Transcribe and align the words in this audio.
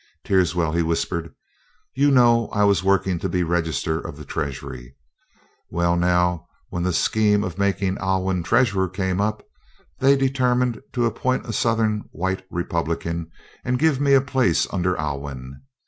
"Teerswell," 0.25 0.71
he 0.71 0.81
whispered, 0.81 1.31
"you 1.93 2.09
know 2.09 2.47
I 2.51 2.63
was 2.63 2.83
working 2.83 3.19
to 3.19 3.29
be 3.29 3.43
Register 3.43 3.99
of 3.99 4.17
the 4.17 4.25
Treasury. 4.25 4.95
Well, 5.69 5.95
now, 5.95 6.47
when 6.69 6.81
the 6.81 6.91
scheme 6.91 7.43
of 7.43 7.59
making 7.59 7.99
Alwyn 7.99 8.41
Treasurer 8.41 8.89
came 8.89 9.21
up 9.21 9.45
they 9.99 10.15
determined 10.15 10.81
to 10.93 11.05
appoint 11.05 11.45
a 11.45 11.53
Southern 11.53 12.05
white 12.11 12.41
Republican 12.49 13.29
and 13.63 13.77
give 13.77 14.01
me 14.01 14.15
a 14.15 14.21
place 14.21 14.65
under 14.73 14.97
Alwyn. 14.97 15.61